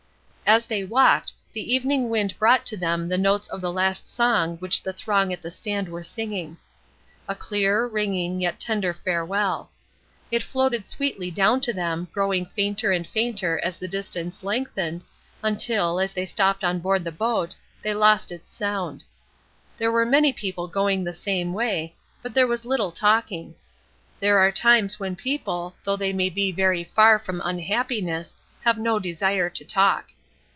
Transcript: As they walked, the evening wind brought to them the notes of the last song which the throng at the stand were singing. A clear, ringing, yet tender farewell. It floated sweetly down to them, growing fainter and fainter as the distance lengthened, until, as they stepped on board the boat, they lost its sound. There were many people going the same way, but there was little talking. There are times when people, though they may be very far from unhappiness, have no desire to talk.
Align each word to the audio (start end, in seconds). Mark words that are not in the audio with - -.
As 0.43 0.65
they 0.65 0.83
walked, 0.83 1.31
the 1.53 1.73
evening 1.73 2.09
wind 2.09 2.37
brought 2.37 2.65
to 2.65 2.75
them 2.75 3.07
the 3.07 3.17
notes 3.17 3.47
of 3.47 3.61
the 3.61 3.71
last 3.71 4.09
song 4.09 4.57
which 4.57 4.83
the 4.83 4.91
throng 4.91 5.31
at 5.31 5.41
the 5.41 5.49
stand 5.49 5.87
were 5.87 6.03
singing. 6.03 6.57
A 7.29 7.35
clear, 7.35 7.87
ringing, 7.87 8.41
yet 8.41 8.59
tender 8.59 8.93
farewell. 8.93 9.71
It 10.29 10.43
floated 10.43 10.85
sweetly 10.85 11.31
down 11.31 11.61
to 11.61 11.71
them, 11.71 12.09
growing 12.11 12.45
fainter 12.47 12.91
and 12.91 13.07
fainter 13.07 13.61
as 13.63 13.77
the 13.77 13.87
distance 13.87 14.43
lengthened, 14.43 15.05
until, 15.41 16.01
as 16.01 16.11
they 16.11 16.25
stepped 16.25 16.65
on 16.65 16.79
board 16.79 17.05
the 17.05 17.13
boat, 17.13 17.55
they 17.81 17.93
lost 17.93 18.29
its 18.29 18.53
sound. 18.53 19.03
There 19.77 19.89
were 19.91 20.05
many 20.05 20.33
people 20.33 20.67
going 20.67 21.05
the 21.05 21.13
same 21.13 21.53
way, 21.53 21.95
but 22.21 22.33
there 22.33 22.47
was 22.47 22.65
little 22.65 22.91
talking. 22.91 23.55
There 24.19 24.39
are 24.39 24.51
times 24.51 24.99
when 24.99 25.15
people, 25.15 25.77
though 25.85 25.95
they 25.95 26.11
may 26.11 26.27
be 26.29 26.51
very 26.51 26.83
far 26.83 27.17
from 27.19 27.41
unhappiness, 27.45 28.35
have 28.65 28.77
no 28.77 28.99
desire 28.99 29.49
to 29.49 29.63
talk. 29.63 30.09